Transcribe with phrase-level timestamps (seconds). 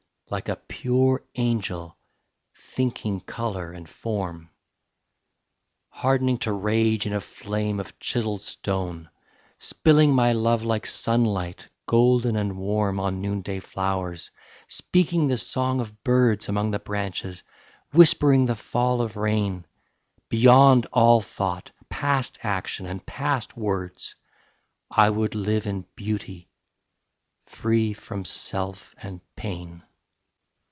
[0.31, 1.97] Like a pure angel,
[2.55, 4.49] thinking colour and form,
[5.89, 9.09] Hardening to rage in a flame of chiselled stone,
[9.57, 14.31] Spilling my love like sunlight, golden and warm On noonday flowers,
[14.69, 17.43] speaking the song of birds Among the branches,
[17.91, 19.65] whispering the fall of rain,
[20.29, 24.15] Beyond all thought, past action and past words,
[24.89, 26.47] I would live in beauty,
[27.47, 29.83] free from self and pain.